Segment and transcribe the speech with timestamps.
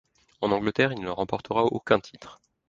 [0.41, 2.39] En Angleterre, il ne remporta aucun titre.